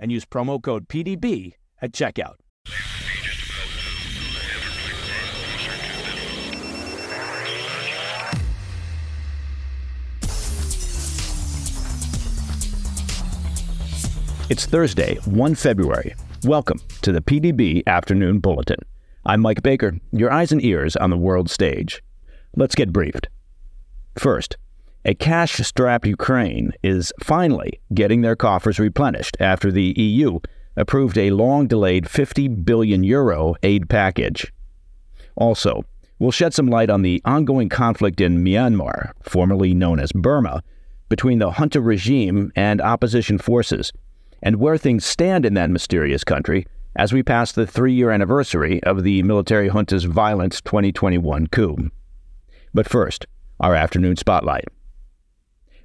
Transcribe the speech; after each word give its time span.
and 0.00 0.10
use 0.10 0.24
promo 0.24 0.60
code 0.60 0.88
PDB 0.88 1.54
at 1.80 1.92
checkout. 1.92 2.36
It's 14.48 14.66
Thursday, 14.66 15.14
1 15.26 15.54
February. 15.54 16.16
Welcome 16.44 16.80
to 17.02 17.12
the 17.12 17.20
PDB 17.20 17.86
Afternoon 17.86 18.40
Bulletin. 18.40 18.80
I'm 19.24 19.42
Mike 19.42 19.62
Baker, 19.62 20.00
your 20.10 20.32
eyes 20.32 20.50
and 20.50 20.64
ears 20.64 20.96
on 20.96 21.10
the 21.10 21.16
world 21.16 21.48
stage. 21.48 22.02
Let's 22.56 22.74
get 22.74 22.92
briefed. 22.92 23.28
First, 24.18 24.56
a 25.04 25.14
cash 25.14 25.56
strapped 25.66 26.06
Ukraine 26.06 26.72
is 26.82 27.12
finally 27.22 27.80
getting 27.94 28.20
their 28.20 28.36
coffers 28.36 28.78
replenished 28.78 29.36
after 29.40 29.72
the 29.72 29.94
EU 29.96 30.38
approved 30.76 31.16
a 31.16 31.30
long 31.30 31.66
delayed 31.66 32.08
50 32.08 32.48
billion 32.48 33.02
euro 33.02 33.54
aid 33.62 33.88
package. 33.88 34.52
Also, 35.36 35.84
we'll 36.18 36.30
shed 36.30 36.52
some 36.52 36.66
light 36.66 36.90
on 36.90 37.00
the 37.02 37.22
ongoing 37.24 37.70
conflict 37.70 38.20
in 38.20 38.44
Myanmar, 38.44 39.12
formerly 39.22 39.72
known 39.72 39.98
as 39.98 40.12
Burma, 40.12 40.62
between 41.08 41.38
the 41.38 41.52
junta 41.52 41.80
regime 41.80 42.52
and 42.54 42.80
opposition 42.80 43.38
forces 43.38 43.92
and 44.42 44.56
where 44.56 44.78
things 44.78 45.04
stand 45.04 45.46
in 45.46 45.54
that 45.54 45.70
mysterious 45.70 46.24
country 46.24 46.66
as 46.96 47.12
we 47.12 47.22
pass 47.22 47.52
the 47.52 47.66
three 47.66 47.94
year 47.94 48.10
anniversary 48.10 48.82
of 48.82 49.02
the 49.02 49.22
military 49.22 49.70
junta's 49.70 50.04
violent 50.04 50.62
2021 50.64 51.46
coup. 51.46 51.90
But 52.74 52.88
first, 52.88 53.26
our 53.60 53.74
afternoon 53.74 54.16
spotlight. 54.16 54.66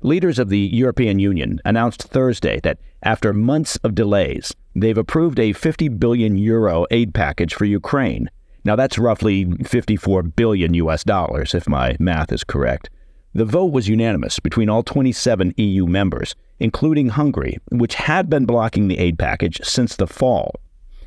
Leaders 0.05 0.37
of 0.37 0.49
the 0.49 0.69
European 0.71 1.17
Union 1.17 1.59
announced 1.65 2.03
Thursday 2.03 2.59
that 2.59 2.77
after 3.01 3.33
months 3.33 3.77
of 3.77 3.95
delays, 3.95 4.53
they've 4.75 4.99
approved 4.99 5.39
a 5.39 5.51
50 5.51 5.87
billion 5.87 6.37
euro 6.37 6.85
aid 6.91 7.11
package 7.11 7.55
for 7.55 7.65
Ukraine. 7.65 8.29
Now 8.63 8.75
that's 8.75 8.99
roughly 8.99 9.45
54 9.63 10.21
billion 10.21 10.75
US 10.75 11.03
dollars 11.03 11.55
if 11.55 11.67
my 11.67 11.97
math 11.99 12.31
is 12.31 12.43
correct. 12.43 12.91
The 13.33 13.45
vote 13.45 13.71
was 13.73 13.87
unanimous 13.87 14.39
between 14.39 14.69
all 14.69 14.83
27 14.83 15.55
EU 15.57 15.87
members, 15.87 16.35
including 16.59 17.07
Hungary, 17.09 17.57
which 17.71 17.95
had 17.95 18.29
been 18.29 18.45
blocking 18.45 18.87
the 18.87 18.99
aid 18.99 19.17
package 19.17 19.59
since 19.63 19.95
the 19.95 20.05
fall. 20.05 20.53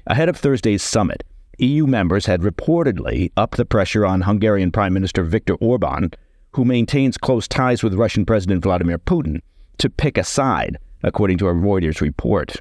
Ahead 0.08 0.28
of 0.28 0.36
Thursday's 0.36 0.82
summit, 0.82 1.22
EU 1.58 1.86
members 1.86 2.26
had 2.26 2.40
reportedly 2.40 3.30
upped 3.36 3.58
the 3.58 3.64
pressure 3.64 4.04
on 4.04 4.22
Hungarian 4.22 4.72
Prime 4.72 4.92
Minister 4.92 5.22
Viktor 5.22 5.54
Orban, 5.60 6.10
who 6.52 6.64
maintains 6.64 7.18
close 7.18 7.46
ties 7.46 7.82
with 7.82 7.94
Russian 7.94 8.24
President 8.24 8.62
Vladimir 8.62 8.98
Putin, 8.98 9.40
to 9.78 9.90
pick 9.90 10.18
a 10.18 10.24
side, 10.24 10.78
according 11.02 11.38
to 11.38 11.48
a 11.48 11.54
Reuters 11.54 12.00
report. 12.00 12.56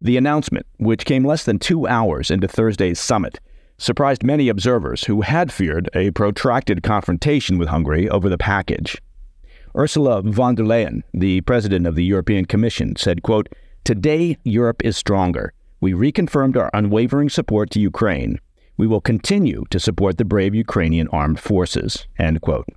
The 0.00 0.16
announcement, 0.16 0.66
which 0.78 1.04
came 1.04 1.24
less 1.24 1.44
than 1.44 1.58
two 1.58 1.86
hours 1.86 2.30
into 2.30 2.48
Thursday's 2.48 2.98
summit, 2.98 3.38
surprised 3.78 4.22
many 4.22 4.48
observers 4.48 5.04
who 5.04 5.20
had 5.20 5.52
feared 5.52 5.88
a 5.94 6.10
protracted 6.12 6.82
confrontation 6.82 7.58
with 7.58 7.68
Hungary 7.68 8.08
over 8.08 8.28
the 8.28 8.38
package. 8.38 9.00
Ursula 9.76 10.22
von 10.22 10.54
der 10.54 10.64
Leyen, 10.64 11.02
the 11.14 11.40
president 11.42 11.86
of 11.86 11.94
the 11.94 12.04
European 12.04 12.44
Commission, 12.44 12.96
said, 12.96 13.22
quote, 13.22 13.48
Today, 13.84 14.36
Europe 14.44 14.84
is 14.84 14.96
stronger. 14.96 15.52
We 15.80 15.92
reconfirmed 15.92 16.56
our 16.56 16.70
unwavering 16.72 17.28
support 17.28 17.70
to 17.70 17.80
Ukraine. 17.80 18.38
We 18.76 18.86
will 18.86 19.00
continue 19.00 19.64
to 19.70 19.80
support 19.80 20.18
the 20.18 20.24
brave 20.24 20.54
Ukrainian 20.54 21.08
armed 21.08 21.40
forces. 21.40 22.06
End 22.18 22.40
quote. 22.40 22.68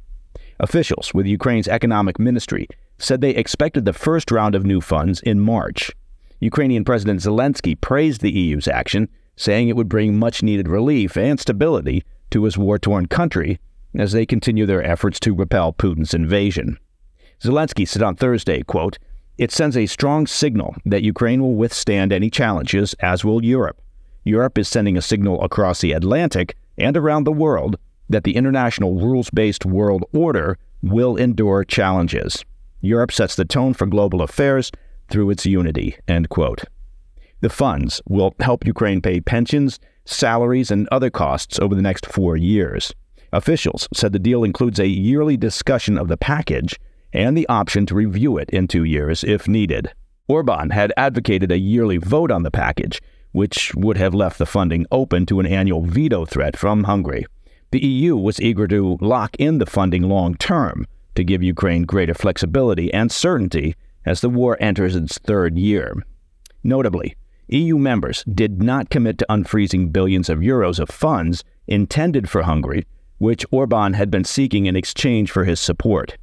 Officials 0.59 1.13
with 1.13 1.25
Ukraine's 1.25 1.67
economic 1.67 2.17
ministry 2.17 2.67
said 2.97 3.19
they 3.19 3.31
expected 3.31 3.83
the 3.83 3.93
first 3.93 4.31
round 4.31 4.55
of 4.55 4.65
new 4.65 4.79
funds 4.79 5.19
in 5.21 5.39
March. 5.39 5.91
Ukrainian 6.39 6.85
President 6.85 7.19
Zelensky 7.19 7.79
praised 7.79 8.21
the 8.21 8.31
EU's 8.31 8.67
action, 8.67 9.09
saying 9.35 9.67
it 9.67 9.75
would 9.75 9.89
bring 9.89 10.17
much 10.17 10.43
needed 10.43 10.67
relief 10.67 11.17
and 11.17 11.39
stability 11.39 12.03
to 12.31 12.43
his 12.43 12.57
war 12.57 12.79
torn 12.79 13.07
country 13.07 13.59
as 13.93 14.11
they 14.11 14.25
continue 14.25 14.65
their 14.65 14.83
efforts 14.83 15.19
to 15.21 15.35
repel 15.35 15.73
Putin's 15.73 16.13
invasion. 16.13 16.77
Zelensky 17.41 17.87
said 17.87 18.01
on 18.01 18.15
Thursday, 18.15 18.61
quote, 18.63 18.97
It 19.37 19.51
sends 19.51 19.75
a 19.75 19.85
strong 19.85 20.25
signal 20.25 20.75
that 20.85 21.03
Ukraine 21.03 21.41
will 21.41 21.55
withstand 21.55 22.13
any 22.13 22.29
challenges, 22.29 22.93
as 23.01 23.25
will 23.25 23.43
Europe. 23.43 23.81
Europe 24.23 24.57
is 24.57 24.67
sending 24.67 24.97
a 24.97 25.01
signal 25.01 25.41
across 25.43 25.81
the 25.81 25.91
Atlantic 25.91 26.55
and 26.77 26.95
around 26.95 27.25
the 27.25 27.31
world 27.31 27.77
that 28.09 28.23
the 28.23 28.35
international 28.35 28.95
rules 28.95 29.29
based 29.29 29.65
world 29.65 30.03
order 30.13 30.57
will 30.81 31.15
endure 31.15 31.63
challenges. 31.63 32.45
Europe 32.81 33.11
sets 33.11 33.35
the 33.35 33.45
tone 33.45 33.73
for 33.73 33.87
global 33.87 34.21
affairs 34.21 34.71
through 35.09 35.29
its 35.29 35.45
unity. 35.45 35.97
End 36.07 36.29
quote. 36.29 36.63
The 37.41 37.49
funds 37.49 38.01
will 38.07 38.35
help 38.39 38.65
Ukraine 38.65 39.01
pay 39.01 39.21
pensions, 39.21 39.79
salaries, 40.05 40.71
and 40.71 40.87
other 40.91 41.09
costs 41.09 41.59
over 41.59 41.75
the 41.75 41.81
next 41.81 42.05
four 42.05 42.37
years. 42.37 42.93
Officials 43.33 43.87
said 43.93 44.13
the 44.13 44.19
deal 44.19 44.43
includes 44.43 44.79
a 44.79 44.87
yearly 44.87 45.35
discussion 45.35 45.97
of 45.97 46.07
the 46.07 46.17
package 46.17 46.79
and 47.11 47.37
the 47.37 47.47
option 47.49 47.85
to 47.87 47.95
review 47.95 48.37
it 48.37 48.49
in 48.51 48.67
two 48.67 48.83
years 48.83 49.23
if 49.23 49.47
needed. 49.47 49.91
Orban 50.27 50.69
had 50.71 50.93
advocated 50.97 51.51
a 51.51 51.57
yearly 51.57 51.97
vote 51.97 52.31
on 52.31 52.43
the 52.43 52.51
package, 52.51 53.01
which 53.31 53.73
would 53.75 53.97
have 53.97 54.13
left 54.13 54.37
the 54.37 54.45
funding 54.45 54.85
open 54.91 55.25
to 55.25 55.39
an 55.39 55.45
annual 55.45 55.81
veto 55.81 56.25
threat 56.25 56.57
from 56.57 56.85
Hungary. 56.85 57.25
The 57.75 57.85
EU 57.85 58.15
was 58.15 58.39
eager 58.39 58.69
to 58.69 58.97
lock 59.01 59.35
in 59.35 59.57
the 59.57 59.65
funding 59.65 60.03
long 60.03 60.35
term 60.35 60.87
to 61.13 61.25
give 61.25 61.43
Ukraine 61.43 61.83
greater 61.83 62.13
flexibility 62.13 62.89
and 62.93 63.11
certainty 63.11 63.75
as 64.05 64.21
the 64.21 64.29
war 64.29 64.55
enters 64.61 64.95
its 64.95 65.17
third 65.17 65.57
year. 65.57 65.93
Notably, 66.63 67.17
EU 67.49 67.77
members 67.77 68.23
did 68.33 68.63
not 68.63 68.89
commit 68.89 69.17
to 69.17 69.25
unfreezing 69.29 69.91
billions 69.91 70.29
of 70.29 70.39
euros 70.39 70.79
of 70.79 70.87
funds 70.87 71.43
intended 71.67 72.29
for 72.29 72.43
Hungary, 72.43 72.85
which 73.17 73.45
Orban 73.51 73.91
had 73.91 74.09
been 74.09 74.23
seeking 74.23 74.67
in 74.67 74.77
exchange 74.77 75.29
for 75.29 75.43
his 75.43 75.59
support. 75.59 76.15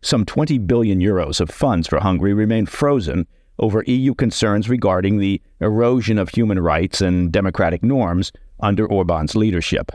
Some 0.00 0.24
20 0.24 0.56
billion 0.56 1.00
euros 1.00 1.38
of 1.38 1.50
funds 1.50 1.86
for 1.86 2.00
Hungary 2.00 2.32
remain 2.32 2.64
frozen 2.64 3.26
over 3.58 3.84
EU 3.86 4.14
concerns 4.14 4.70
regarding 4.70 5.18
the 5.18 5.42
erosion 5.60 6.16
of 6.16 6.30
human 6.30 6.60
rights 6.60 7.02
and 7.02 7.30
democratic 7.30 7.82
norms 7.82 8.32
under 8.58 8.86
Orban's 8.86 9.36
leadership. 9.36 9.92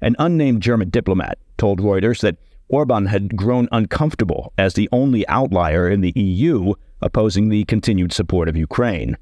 An 0.00 0.16
unnamed 0.18 0.62
German 0.62 0.90
diplomat 0.90 1.38
told 1.58 1.80
Reuters 1.80 2.20
that 2.20 2.36
Orban 2.68 3.06
had 3.06 3.36
grown 3.36 3.68
uncomfortable 3.72 4.52
as 4.56 4.74
the 4.74 4.88
only 4.92 5.26
outlier 5.28 5.88
in 5.88 6.00
the 6.00 6.12
EU 6.14 6.74
opposing 7.02 7.48
the 7.48 7.64
continued 7.64 8.12
support 8.12 8.48
of 8.48 8.56
Ukraine. 8.56 9.16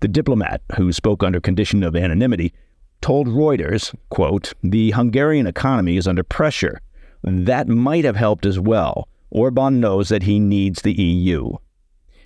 The 0.00 0.08
diplomat, 0.08 0.62
who 0.76 0.92
spoke 0.92 1.22
under 1.22 1.40
condition 1.40 1.82
of 1.82 1.96
anonymity, 1.96 2.52
told 3.00 3.26
Reuters, 3.28 3.94
quote, 4.08 4.52
"The 4.62 4.92
Hungarian 4.92 5.46
economy 5.46 5.96
is 5.96 6.06
under 6.06 6.22
pressure. 6.22 6.80
That 7.22 7.68
might 7.68 8.04
have 8.04 8.16
helped 8.16 8.46
as 8.46 8.60
well, 8.60 9.08
Orban 9.30 9.80
knows 9.80 10.08
that 10.10 10.22
he 10.22 10.38
needs 10.38 10.82
the 10.82 10.92
EU. 10.92 11.52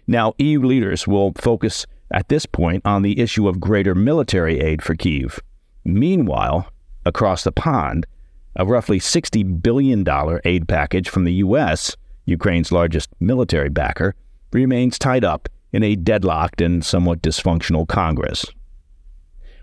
Now, 0.07 0.35
EU 0.39 0.61
leaders 0.61 1.07
will 1.07 1.33
focus 1.37 1.87
at 2.11 2.29
this 2.29 2.47
point 2.47 2.83
on 2.85 3.03
the 3.03 3.19
issue 3.21 3.49
of 3.49 3.61
greater 3.61 3.95
military 3.95 4.61
aid 4.61 4.83
for 4.83 4.95
Kiev. 4.95 5.41
Meanwhile, 5.85 6.67
across 7.09 7.43
the 7.43 7.51
pond, 7.51 8.07
a 8.55 8.67
roughly 8.67 9.01
$60 9.01 9.63
billion 9.63 10.07
aid 10.45 10.69
package 10.69 11.09
from 11.09 11.25
the 11.25 11.33
U.S., 11.35 11.97
Ukraine's 12.27 12.71
largest 12.71 13.09
military 13.19 13.71
backer, 13.71 14.15
remains 14.53 14.99
tied 14.99 15.25
up 15.25 15.49
in 15.73 15.83
a 15.83 15.97
deadlocked 15.97 16.61
and 16.61 16.85
somewhat 16.85 17.23
dysfunctional 17.23 17.89
Congress. 17.89 18.45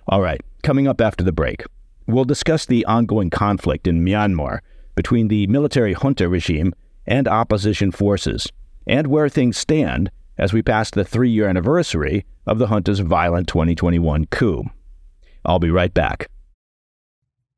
All 0.07 0.21
right, 0.21 0.41
coming 0.63 0.87
up 0.87 0.99
after 0.99 1.23
the 1.23 1.31
break, 1.31 1.63
we'll 2.07 2.25
discuss 2.25 2.65
the 2.65 2.85
ongoing 2.85 3.29
conflict 3.29 3.87
in 3.87 4.03
Myanmar 4.03 4.59
between 4.95 5.27
the 5.27 5.45
military 5.47 5.93
junta 5.93 6.27
regime 6.27 6.73
and 7.05 7.27
opposition 7.27 7.91
forces, 7.91 8.47
and 8.87 9.07
where 9.07 9.29
things 9.29 9.57
stand 9.57 10.09
as 10.37 10.51
we 10.51 10.63
pass 10.63 10.89
the 10.89 11.05
three 11.05 11.29
year 11.29 11.47
anniversary 11.47 12.25
of 12.47 12.57
the 12.57 12.67
junta's 12.67 12.99
violent 12.99 13.47
2021 13.47 14.25
coup. 14.25 14.63
I'll 15.43 15.59
be 15.59 15.69
right 15.69 15.93
back. 15.93 16.29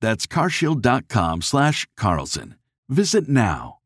That's 0.00 0.26
carshield.com 0.26 1.42
slash 1.42 1.86
Carlson. 1.96 2.56
Visit 2.88 3.28
now. 3.28 3.78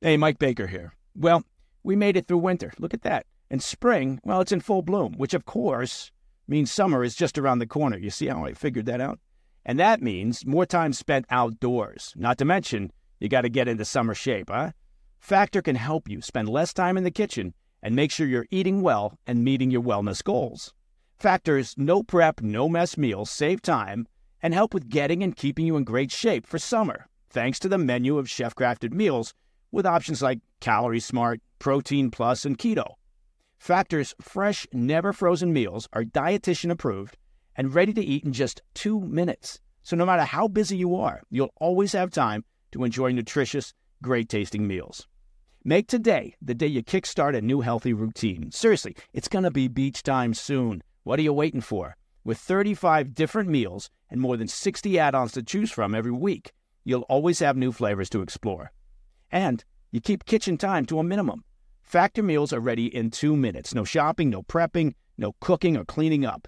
Hey, 0.00 0.16
Mike 0.16 0.38
Baker 0.38 0.66
here. 0.66 0.94
Well, 1.14 1.44
we 1.82 1.96
made 1.96 2.16
it 2.16 2.26
through 2.26 2.38
winter. 2.38 2.72
Look 2.78 2.94
at 2.94 3.02
that. 3.02 3.26
And 3.50 3.62
spring, 3.62 4.20
well, 4.24 4.40
it's 4.40 4.52
in 4.52 4.60
full 4.60 4.82
bloom, 4.82 5.14
which 5.16 5.34
of 5.34 5.44
course 5.44 6.10
means 6.48 6.72
summer 6.72 7.04
is 7.04 7.14
just 7.14 7.38
around 7.38 7.58
the 7.58 7.66
corner. 7.66 7.96
You 7.96 8.10
see 8.10 8.26
how 8.26 8.44
I 8.44 8.54
figured 8.54 8.86
that 8.86 9.00
out? 9.00 9.20
And 9.64 9.78
that 9.78 10.02
means 10.02 10.44
more 10.44 10.66
time 10.66 10.92
spent 10.92 11.26
outdoors. 11.30 12.12
Not 12.16 12.38
to 12.38 12.44
mention, 12.44 12.90
you 13.20 13.28
got 13.28 13.42
to 13.42 13.48
get 13.48 13.68
into 13.68 13.84
summer 13.84 14.14
shape, 14.14 14.50
huh? 14.50 14.72
Factor 15.20 15.62
can 15.62 15.76
help 15.76 16.08
you 16.08 16.20
spend 16.20 16.48
less 16.48 16.74
time 16.74 16.96
in 16.96 17.04
the 17.04 17.10
kitchen 17.10 17.54
and 17.82 17.94
make 17.94 18.10
sure 18.10 18.26
you're 18.26 18.46
eating 18.50 18.82
well 18.82 19.18
and 19.26 19.44
meeting 19.44 19.70
your 19.70 19.82
wellness 19.82 20.22
goals. 20.22 20.74
Factor's 21.18 21.74
no 21.78 22.02
prep, 22.02 22.42
no 22.42 22.68
mess 22.68 22.98
meals 22.98 23.30
save 23.30 23.62
time 23.62 24.06
and 24.44 24.52
help 24.52 24.74
with 24.74 24.90
getting 24.90 25.22
and 25.22 25.34
keeping 25.34 25.66
you 25.66 25.74
in 25.74 25.84
great 25.84 26.12
shape 26.12 26.46
for 26.46 26.58
summer, 26.58 27.06
thanks 27.30 27.58
to 27.58 27.66
the 27.66 27.78
menu 27.78 28.18
of 28.18 28.28
chef 28.28 28.54
crafted 28.54 28.92
meals 28.92 29.32
with 29.72 29.86
options 29.86 30.20
like 30.20 30.38
Calorie 30.60 31.00
Smart, 31.00 31.40
Protein 31.58 32.10
Plus, 32.10 32.44
and 32.44 32.58
Keto. 32.58 32.84
Factor's 33.58 34.14
fresh, 34.20 34.66
never 34.70 35.14
frozen 35.14 35.50
meals 35.50 35.88
are 35.94 36.04
dietitian 36.04 36.70
approved 36.70 37.16
and 37.56 37.74
ready 37.74 37.94
to 37.94 38.04
eat 38.04 38.22
in 38.22 38.34
just 38.34 38.60
two 38.74 39.00
minutes. 39.00 39.60
So 39.82 39.96
no 39.96 40.04
matter 40.04 40.24
how 40.24 40.48
busy 40.48 40.76
you 40.76 40.94
are, 40.94 41.22
you'll 41.30 41.54
always 41.58 41.92
have 41.92 42.10
time 42.10 42.44
to 42.72 42.84
enjoy 42.84 43.12
nutritious, 43.12 43.72
great 44.02 44.28
tasting 44.28 44.66
meals. 44.66 45.08
Make 45.64 45.88
today 45.88 46.34
the 46.42 46.54
day 46.54 46.66
you 46.66 46.82
kickstart 46.82 47.34
a 47.34 47.40
new 47.40 47.62
healthy 47.62 47.94
routine. 47.94 48.50
Seriously, 48.50 48.94
it's 49.14 49.28
going 49.28 49.44
to 49.44 49.50
be 49.50 49.68
beach 49.68 50.02
time 50.02 50.34
soon. 50.34 50.82
What 51.02 51.18
are 51.18 51.22
you 51.22 51.32
waiting 51.32 51.62
for? 51.62 51.96
With 52.24 52.38
35 52.38 53.14
different 53.14 53.48
meals 53.48 53.90
and 54.14 54.20
more 54.20 54.36
than 54.36 54.46
60 54.46 54.96
add 54.96 55.16
ons 55.16 55.32
to 55.32 55.42
choose 55.42 55.72
from 55.72 55.92
every 55.92 56.12
week, 56.12 56.52
you'll 56.84 57.02
always 57.08 57.40
have 57.40 57.56
new 57.56 57.72
flavors 57.72 58.08
to 58.08 58.22
explore. 58.22 58.70
And 59.32 59.64
you 59.90 60.00
keep 60.00 60.24
kitchen 60.24 60.56
time 60.56 60.86
to 60.86 61.00
a 61.00 61.02
minimum. 61.02 61.42
Factor 61.82 62.22
meals 62.22 62.52
are 62.52 62.60
ready 62.60 62.86
in 62.86 63.10
two 63.10 63.34
minutes. 63.34 63.74
No 63.74 63.82
shopping, 63.82 64.30
no 64.30 64.44
prepping, 64.44 64.94
no 65.18 65.34
cooking 65.40 65.76
or 65.76 65.84
cleaning 65.84 66.24
up. 66.24 66.46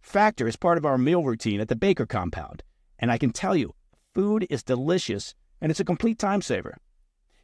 Factor 0.00 0.46
is 0.46 0.54
part 0.54 0.78
of 0.78 0.86
our 0.86 0.96
meal 0.96 1.24
routine 1.24 1.60
at 1.60 1.66
the 1.66 1.74
Baker 1.74 2.06
compound. 2.06 2.62
And 3.00 3.10
I 3.10 3.18
can 3.18 3.32
tell 3.32 3.56
you, 3.56 3.74
food 4.14 4.46
is 4.48 4.62
delicious 4.62 5.34
and 5.60 5.72
it's 5.72 5.80
a 5.80 5.84
complete 5.84 6.20
time 6.20 6.40
saver. 6.40 6.76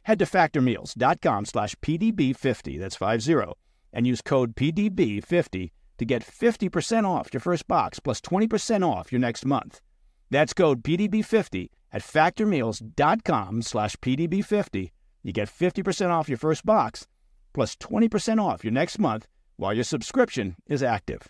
Head 0.03 0.19
to 0.19 0.25
factormeals.com 0.25 1.43
slash 1.43 1.75
PDB50, 1.81 2.79
that's 2.79 2.95
50, 2.95 3.51
and 3.91 4.07
use 4.07 4.21
code 4.21 4.55
PDB50 4.55 5.71
to 5.97 6.05
get 6.05 6.25
50% 6.25 7.05
off 7.05 7.33
your 7.33 7.41
first 7.41 7.67
box 7.67 7.99
plus 7.99 8.21
20% 8.21 8.87
off 8.87 9.11
your 9.11 9.19
next 9.19 9.45
month. 9.45 9.81
That's 10.29 10.53
code 10.53 10.83
PDB50 10.83 11.69
at 11.91 12.01
factormeals.com 12.01 13.61
slash 13.61 13.95
PDB50. 13.97 14.91
You 15.23 15.33
get 15.33 15.49
50% 15.49 16.09
off 16.09 16.29
your 16.29 16.37
first 16.37 16.65
box 16.65 17.07
plus 17.53 17.75
20% 17.77 18.43
off 18.43 18.63
your 18.63 18.73
next 18.73 18.99
month 18.99 19.27
while 19.55 19.73
your 19.73 19.83
subscription 19.83 20.55
is 20.67 20.83
active. 20.83 21.29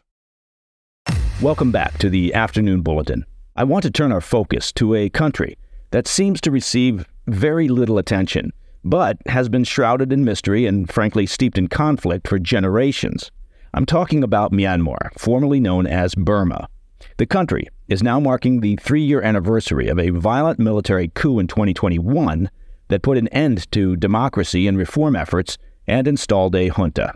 Welcome 1.42 1.72
back 1.72 1.98
to 2.00 2.10
the 2.10 2.34
Afternoon 2.34 2.82
Bulletin. 2.82 3.26
I 3.56 3.64
want 3.64 3.84
to 3.84 3.92
turn 3.92 4.12
our 4.12 4.22
focus 4.22 4.72
to 4.74 4.96
a 4.96 5.10
country 5.10 5.58
that 5.92 6.08
seems 6.08 6.42
to 6.42 6.52
receive 6.52 7.08
very 7.28 7.68
little 7.68 7.98
attention, 7.98 8.52
but 8.84 9.18
has 9.28 9.50
been 9.50 9.64
shrouded 9.64 10.12
in 10.12 10.26
mystery 10.26 10.66
and 10.66 10.92
frankly 10.92 11.26
steeped 11.26 11.58
in 11.58 11.68
conflict 11.68 12.28
for 12.28 12.40
generations. 12.40 13.32
I'm 13.76 13.86
talking 13.86 14.24
about 14.24 14.54
Myanmar, 14.54 15.12
formerly 15.20 15.60
known 15.60 15.86
as 15.86 16.16
Burma. 16.16 16.70
The 17.18 17.26
country 17.26 17.68
is 17.90 18.02
now 18.02 18.22
marking 18.22 18.62
the 18.62 18.78
three 18.78 19.02
year 19.02 19.22
anniversary 19.22 19.90
of 19.90 20.00
a 20.00 20.12
violent 20.12 20.60
military 20.60 21.10
coup 21.10 21.40
in 21.40 21.48
2021 21.48 22.50
that 22.88 23.02
put 23.02 23.18
an 23.18 23.28
end 23.28 23.70
to 23.74 23.98
democracy 23.98 24.66
and 24.70 24.78
reform 24.78 25.14
efforts 25.18 25.58
and 25.88 26.08
installed 26.08 26.56
a 26.56 26.70
junta. 26.70 27.16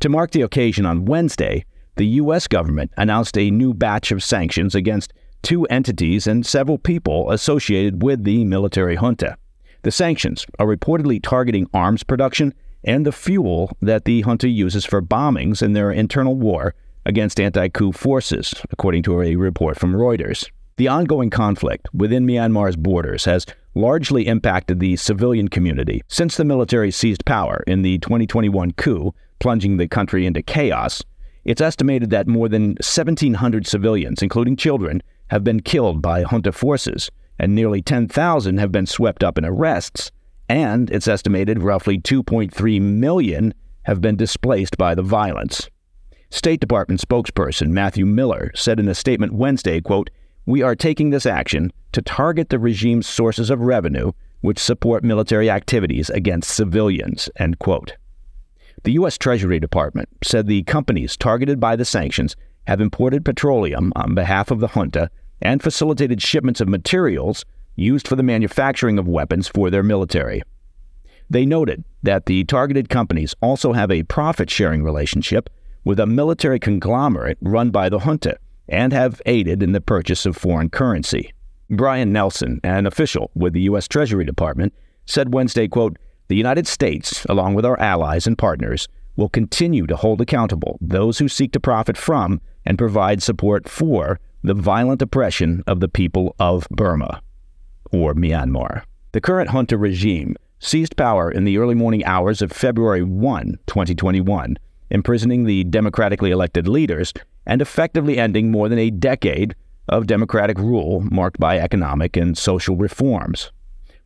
To 0.00 0.10
mark 0.10 0.32
the 0.32 0.42
occasion 0.42 0.84
on 0.84 1.06
Wednesday, 1.06 1.64
the 1.96 2.06
U.S. 2.20 2.46
government 2.46 2.92
announced 2.98 3.38
a 3.38 3.50
new 3.50 3.72
batch 3.72 4.12
of 4.12 4.22
sanctions 4.22 4.74
against 4.74 5.14
two 5.40 5.64
entities 5.68 6.26
and 6.26 6.44
several 6.44 6.76
people 6.76 7.30
associated 7.30 8.02
with 8.02 8.24
the 8.24 8.44
military 8.44 8.96
junta. 8.96 9.38
The 9.80 9.90
sanctions 9.90 10.44
are 10.58 10.66
reportedly 10.66 11.22
targeting 11.22 11.70
arms 11.72 12.02
production 12.02 12.52
and 12.86 13.04
the 13.04 13.12
fuel 13.12 13.76
that 13.82 14.04
the 14.04 14.22
junta 14.22 14.48
uses 14.48 14.84
for 14.84 15.02
bombings 15.02 15.60
in 15.60 15.72
their 15.72 15.90
internal 15.90 16.36
war 16.36 16.74
against 17.04 17.40
anti 17.40 17.68
coup 17.68 17.92
forces, 17.92 18.54
according 18.70 19.02
to 19.02 19.20
a 19.20 19.36
report 19.36 19.78
from 19.78 19.92
Reuters. 19.92 20.48
The 20.76 20.88
ongoing 20.88 21.30
conflict 21.30 21.88
within 21.92 22.26
Myanmar's 22.26 22.76
borders 22.76 23.24
has 23.24 23.46
largely 23.74 24.26
impacted 24.26 24.78
the 24.78 24.96
civilian 24.96 25.48
community 25.48 26.02
since 26.08 26.36
the 26.36 26.44
military 26.44 26.90
seized 26.90 27.24
power 27.24 27.64
in 27.66 27.82
the 27.82 27.98
2021 27.98 28.72
coup, 28.72 29.14
plunging 29.38 29.76
the 29.76 29.88
country 29.88 30.26
into 30.26 30.42
chaos. 30.42 31.02
It's 31.44 31.60
estimated 31.60 32.10
that 32.10 32.26
more 32.26 32.48
than 32.48 32.70
1,700 32.80 33.66
civilians, 33.66 34.22
including 34.22 34.56
children, 34.56 35.02
have 35.28 35.44
been 35.44 35.60
killed 35.60 36.02
by 36.02 36.24
junta 36.24 36.52
forces, 36.52 37.10
and 37.38 37.54
nearly 37.54 37.82
10,000 37.82 38.58
have 38.58 38.72
been 38.72 38.86
swept 38.86 39.22
up 39.22 39.38
in 39.38 39.44
arrests, 39.44 40.10
and 40.48 40.90
it's 40.90 41.08
estimated 41.08 41.62
roughly 41.62 41.98
2.3 41.98 42.80
million 42.80 43.54
have 43.82 44.00
been 44.00 44.16
displaced 44.16 44.76
by 44.76 44.94
the 44.94 45.02
violence. 45.02 45.68
State 46.30 46.60
Department 46.60 47.00
spokesperson 47.00 47.68
Matthew 47.68 48.04
Miller 48.04 48.50
said 48.54 48.80
in 48.80 48.88
a 48.88 48.94
statement 48.94 49.32
Wednesday, 49.32 49.80
quote, 49.80 50.10
"We 50.44 50.62
are 50.62 50.74
taking 50.74 51.10
this 51.10 51.26
action 51.26 51.72
to 51.92 52.02
target 52.02 52.48
the 52.48 52.58
regime's 52.58 53.06
sources 53.06 53.48
of 53.48 53.60
revenue 53.60 54.12
which 54.40 54.58
support 54.58 55.04
military 55.04 55.48
activities 55.48 56.10
against 56.10 56.54
civilians." 56.54 57.30
End 57.36 57.58
quote. 57.58 57.94
The 58.84 58.92
U.S. 58.92 59.18
Treasury 59.18 59.58
Department 59.58 60.08
said 60.22 60.46
the 60.46 60.62
companies 60.64 61.16
targeted 61.16 61.58
by 61.58 61.76
the 61.76 61.84
sanctions 61.84 62.36
have 62.66 62.80
imported 62.80 63.24
petroleum 63.24 63.92
on 63.96 64.14
behalf 64.14 64.50
of 64.50 64.60
the 64.60 64.68
junta 64.68 65.10
and 65.40 65.62
facilitated 65.62 66.20
shipments 66.20 66.60
of 66.60 66.68
materials 66.68 67.44
used 67.76 68.08
for 68.08 68.16
the 68.16 68.22
manufacturing 68.22 68.98
of 68.98 69.06
weapons 69.06 69.48
for 69.48 69.70
their 69.70 69.82
military. 69.82 70.42
They 71.30 71.46
noted 71.46 71.84
that 72.02 72.26
the 72.26 72.44
targeted 72.44 72.88
companies 72.88 73.34
also 73.40 73.72
have 73.72 73.90
a 73.90 74.04
profit 74.04 74.50
sharing 74.50 74.82
relationship 74.82 75.50
with 75.84 76.00
a 76.00 76.06
military 76.06 76.58
conglomerate 76.58 77.38
run 77.40 77.70
by 77.70 77.88
the 77.88 78.00
junta 78.00 78.38
and 78.68 78.92
have 78.92 79.22
aided 79.26 79.62
in 79.62 79.72
the 79.72 79.80
purchase 79.80 80.26
of 80.26 80.36
foreign 80.36 80.70
currency. 80.70 81.32
Brian 81.70 82.12
Nelson, 82.12 82.60
an 82.62 82.86
official 82.86 83.30
with 83.34 83.52
the 83.52 83.62
U.S. 83.62 83.88
Treasury 83.88 84.24
Department, 84.24 84.72
said 85.04 85.34
Wednesday, 85.34 85.68
quote, 85.68 85.96
The 86.28 86.36
United 86.36 86.66
States, 86.66 87.24
along 87.28 87.54
with 87.54 87.64
our 87.64 87.78
allies 87.80 88.26
and 88.26 88.38
partners, 88.38 88.88
will 89.16 89.28
continue 89.28 89.86
to 89.86 89.96
hold 89.96 90.20
accountable 90.20 90.78
those 90.80 91.18
who 91.18 91.28
seek 91.28 91.52
to 91.52 91.60
profit 91.60 91.96
from 91.96 92.40
and 92.64 92.78
provide 92.78 93.22
support 93.22 93.68
for 93.68 94.20
the 94.42 94.54
violent 94.54 95.02
oppression 95.02 95.64
of 95.66 95.80
the 95.80 95.88
people 95.88 96.36
of 96.38 96.68
Burma. 96.70 97.20
Or 97.96 98.14
Myanmar. 98.14 98.82
The 99.12 99.20
current 99.20 99.50
junta 99.50 99.78
regime 99.78 100.36
seized 100.58 100.96
power 100.96 101.30
in 101.30 101.44
the 101.44 101.58
early 101.58 101.74
morning 101.74 102.04
hours 102.04 102.42
of 102.42 102.52
February 102.52 103.02
1, 103.02 103.58
2021, 103.66 104.58
imprisoning 104.90 105.44
the 105.44 105.64
democratically 105.64 106.30
elected 106.30 106.68
leaders 106.68 107.12
and 107.46 107.62
effectively 107.62 108.18
ending 108.18 108.50
more 108.50 108.68
than 108.68 108.78
a 108.78 108.90
decade 108.90 109.54
of 109.88 110.06
democratic 110.06 110.58
rule 110.58 111.00
marked 111.00 111.38
by 111.38 111.58
economic 111.58 112.16
and 112.16 112.36
social 112.36 112.76
reforms. 112.76 113.52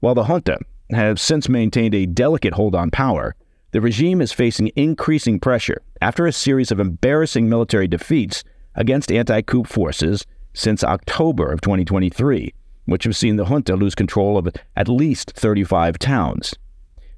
While 0.00 0.14
the 0.14 0.24
junta 0.24 0.58
have 0.90 1.20
since 1.20 1.48
maintained 1.48 1.94
a 1.94 2.06
delicate 2.06 2.54
hold 2.54 2.74
on 2.74 2.90
power, 2.90 3.34
the 3.72 3.80
regime 3.80 4.20
is 4.20 4.32
facing 4.32 4.72
increasing 4.76 5.38
pressure 5.38 5.82
after 6.00 6.26
a 6.26 6.32
series 6.32 6.72
of 6.72 6.80
embarrassing 6.80 7.48
military 7.48 7.86
defeats 7.86 8.42
against 8.74 9.12
anti 9.12 9.42
coup 9.42 9.64
forces 9.64 10.26
since 10.52 10.82
October 10.82 11.52
of 11.52 11.60
2023, 11.60 12.52
which 12.84 13.04
have 13.04 13.16
seen 13.16 13.36
the 13.36 13.46
junta 13.46 13.76
lose 13.76 13.94
control 13.94 14.36
of 14.36 14.48
at 14.76 14.88
least 14.88 15.32
35 15.32 15.98
towns. 15.98 16.54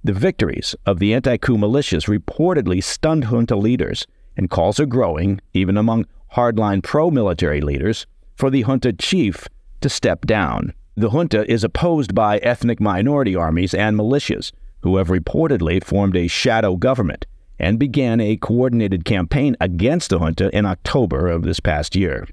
The 0.04 0.12
victories 0.12 0.74
of 0.84 0.98
the 0.98 1.14
anti 1.14 1.36
coup 1.36 1.56
militias 1.56 2.08
reportedly 2.08 2.82
stunned 2.82 3.24
junta 3.26 3.56
leaders, 3.56 4.06
and 4.36 4.50
calls 4.50 4.80
are 4.80 4.86
growing, 4.86 5.40
even 5.52 5.76
among 5.76 6.06
hardline 6.34 6.82
pro 6.82 7.10
military 7.10 7.60
leaders, 7.60 8.06
for 8.34 8.50
the 8.50 8.62
junta 8.62 8.92
chief 8.92 9.46
to 9.80 9.88
step 9.88 10.26
down. 10.26 10.72
The 10.96 11.10
junta 11.10 11.50
is 11.50 11.64
opposed 11.64 12.14
by 12.14 12.38
ethnic 12.38 12.80
minority 12.80 13.36
armies 13.36 13.74
and 13.74 13.96
militias, 13.96 14.52
who 14.80 14.96
have 14.96 15.08
reportedly 15.08 15.82
formed 15.82 16.16
a 16.16 16.26
shadow 16.26 16.76
government 16.76 17.26
and 17.58 17.78
began 17.78 18.20
a 18.20 18.36
coordinated 18.36 19.04
campaign 19.04 19.56
against 19.60 20.10
the 20.10 20.18
junta 20.18 20.50
in 20.56 20.66
October 20.66 21.28
of 21.28 21.44
this 21.44 21.60
past 21.60 21.94
year. 21.94 22.26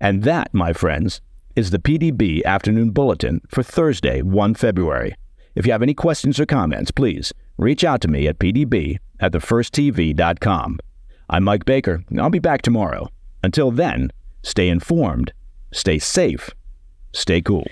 And 0.00 0.24
that, 0.24 0.52
my 0.52 0.72
friends, 0.72 1.20
is 1.56 1.70
the 1.70 1.78
PDB 1.78 2.44
Afternoon 2.44 2.90
Bulletin 2.90 3.40
for 3.48 3.62
Thursday, 3.62 4.22
1 4.22 4.54
February. 4.54 5.14
If 5.54 5.66
you 5.66 5.72
have 5.72 5.82
any 5.82 5.94
questions 5.94 6.38
or 6.38 6.46
comments, 6.46 6.90
please 6.90 7.32
reach 7.56 7.84
out 7.84 8.00
to 8.02 8.08
me 8.08 8.28
at 8.28 8.38
pdb 8.38 8.98
at 9.18 9.32
thefirsttv.com. 9.32 10.78
I'm 11.28 11.44
Mike 11.44 11.64
Baker, 11.64 12.02
and 12.08 12.20
I'll 12.20 12.30
be 12.30 12.38
back 12.38 12.62
tomorrow. 12.62 13.08
Until 13.42 13.70
then, 13.70 14.12
stay 14.42 14.68
informed, 14.68 15.32
stay 15.72 15.98
safe, 15.98 16.50
stay 17.12 17.40
cool. 17.40 17.66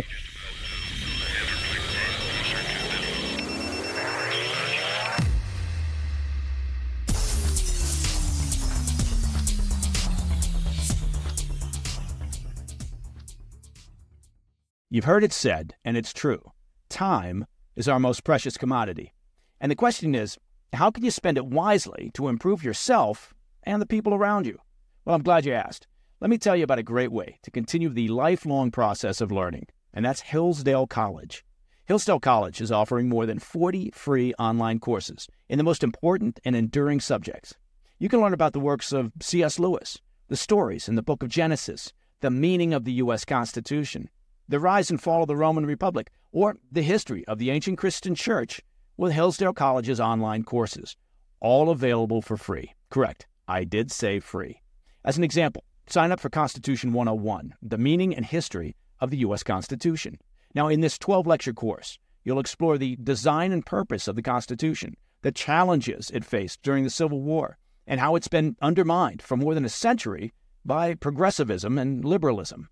You've 14.91 15.05
heard 15.05 15.23
it 15.23 15.35
said, 15.35 15.75
and 15.85 15.99
it's 15.99 16.15
true 16.15 16.43
time 16.89 17.45
is 17.77 17.89
our 17.89 18.01
most 18.01 18.25
precious 18.25 18.57
commodity. 18.57 19.13
And 19.61 19.71
the 19.71 19.77
question 19.77 20.15
is 20.15 20.39
how 20.73 20.91
can 20.91 21.05
you 21.05 21.11
spend 21.11 21.37
it 21.37 21.45
wisely 21.45 22.11
to 22.15 22.29
improve 22.29 22.65
yourself 22.65 23.35
and 23.65 23.83
the 23.83 23.87
people 23.87 24.15
around 24.15 24.47
you? 24.47 24.59
Well, 25.05 25.15
I'm 25.15 25.23
glad 25.23 25.45
you 25.45 25.53
asked. 25.53 25.87
Let 26.21 26.31
me 26.31 26.39
tell 26.39 26.57
you 26.57 26.65
about 26.65 26.79
a 26.79 26.83
great 26.83 27.13
way 27.13 27.39
to 27.43 27.51
continue 27.51 27.91
the 27.91 28.09
lifelong 28.09 28.71
process 28.71 29.21
of 29.21 29.31
learning, 29.31 29.67
and 29.93 30.07
that's 30.07 30.23
Hillsdale 30.23 30.87
College. 30.87 31.45
Hillsdale 31.85 32.21
College 32.21 32.63
is 32.63 32.73
offering 32.73 33.11
more 33.11 33.27
than 33.27 33.39
40 33.39 33.91
free 33.95 34.33
online 34.39 34.79
courses 34.79 35.29
in 35.51 35.59
the 35.59 35.65
most 35.65 35.85
important 35.85 36.41
and 36.47 36.57
enduring 36.57 37.01
subjects. 37.01 37.55
You 37.99 38.09
can 38.09 38.21
learn 38.21 38.35
about 38.35 38.55
the 38.55 38.61
works 38.61 38.93
of 38.93 39.13
C.S. 39.21 39.59
Lewis, 39.59 39.99
the 40.29 40.37
stories 40.37 40.89
in 40.89 40.95
the 40.95 41.03
book 41.03 41.23
of 41.23 41.29
Genesis, 41.29 41.93
the 42.21 42.31
meaning 42.31 42.73
of 42.73 42.85
the 42.85 42.93
U.S. 42.95 43.25
Constitution, 43.27 44.09
the 44.49 44.59
rise 44.59 44.91
and 44.91 45.01
fall 45.01 45.23
of 45.23 45.29
the 45.29 45.37
Roman 45.37 45.67
Republic, 45.67 46.11
or 46.33 46.57
the 46.73 46.83
history 46.83 47.25
of 47.27 47.39
the 47.39 47.51
ancient 47.51 47.79
Christian 47.79 48.15
church 48.15 48.63
with 48.97 49.13
Hillsdale 49.13 49.53
College's 49.53 50.01
online 50.01 50.43
courses, 50.43 50.97
all 51.41 51.71
available 51.71 52.23
for 52.23 52.37
free. 52.37 52.73
Correct, 52.91 53.27
I 53.47 53.65
did 53.65 53.93
say 53.93 54.21
free. 54.21 54.63
As 55.05 55.17
an 55.17 55.25
example, 55.25 55.65
sign 55.87 56.13
up 56.13 56.21
for 56.21 56.31
Constitution 56.31 56.93
101, 56.93 57.55
the 57.63 57.79
meaning 57.79 58.15
and 58.15 58.25
history 58.25 58.75
of 59.01 59.11
the 59.11 59.19
U.S. 59.19 59.43
Constitution. 59.43 60.19
Now, 60.55 60.69
in 60.69 60.81
this 60.81 60.99
12 60.99 61.27
lecture 61.27 61.53
course, 61.53 61.99
you'll 62.25 62.41
explore 62.41 62.79
the 62.79 62.97
design 63.03 63.53
and 63.53 63.65
purpose 63.65 64.09
of 64.09 64.17
the 64.17 64.23
Constitution, 64.23 64.97
the 65.23 65.33
challenges 65.33 66.11
it 66.13 66.25
faced 66.25 66.63
during 66.63 66.85
the 66.85 66.91
Civil 66.91 67.23
War, 67.23 67.59
and 67.87 68.01
how 68.01 68.17
it's 68.17 68.29
been 68.29 68.57
undermined 68.61 69.23
for 69.23 69.37
more 69.37 69.55
than 69.55 69.65
a 69.65 69.71
century 69.71 70.33
by 70.65 70.95
progressivism 70.95 71.79
and 71.79 72.05
liberalism. 72.05 72.69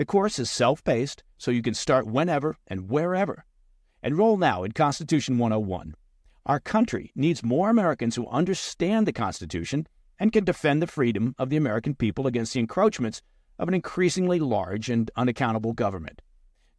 The 0.00 0.06
course 0.06 0.38
is 0.38 0.50
self 0.50 0.82
paced, 0.82 1.22
so 1.36 1.50
you 1.50 1.60
can 1.60 1.74
start 1.74 2.06
whenever 2.06 2.56
and 2.66 2.88
wherever. 2.88 3.44
Enroll 4.02 4.38
now 4.38 4.64
in 4.64 4.72
Constitution 4.72 5.36
101. 5.36 5.94
Our 6.46 6.58
country 6.58 7.12
needs 7.14 7.42
more 7.42 7.68
Americans 7.68 8.16
who 8.16 8.26
understand 8.28 9.06
the 9.06 9.12
Constitution 9.12 9.86
and 10.18 10.32
can 10.32 10.44
defend 10.44 10.80
the 10.80 10.86
freedom 10.86 11.34
of 11.38 11.50
the 11.50 11.58
American 11.58 11.94
people 11.94 12.26
against 12.26 12.54
the 12.54 12.60
encroachments 12.60 13.20
of 13.58 13.68
an 13.68 13.74
increasingly 13.74 14.40
large 14.40 14.88
and 14.88 15.10
unaccountable 15.16 15.74
government. 15.74 16.22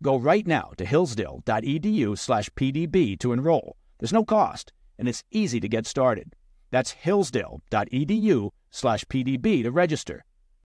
Go 0.01 0.17
right 0.17 0.47
now 0.47 0.71
to 0.77 0.83
hillsdale.edu/pdb 0.83 3.19
to 3.19 3.33
enroll. 3.33 3.77
There's 3.99 4.13
no 4.13 4.25
cost, 4.25 4.73
and 4.97 5.07
it's 5.07 5.23
easy 5.29 5.59
to 5.59 5.69
get 5.69 5.85
started. 5.85 6.35
That's 6.71 6.89
hillsdale.edu/pdb 6.89 9.63
to 9.63 9.71
register. 9.71 10.25